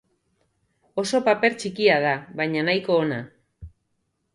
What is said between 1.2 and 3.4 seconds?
paper txikia da, baina nahiko ona.